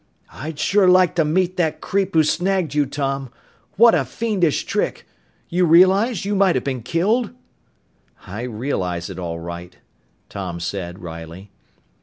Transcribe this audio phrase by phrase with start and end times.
[0.33, 3.29] "I'd sure like to meet that creep who snagged you, Tom.
[3.77, 5.05] What a fiendish trick!
[5.47, 7.29] You realize you might have been killed?"
[8.25, 9.77] "I realize it, all right,"
[10.27, 11.51] Tom said wryly.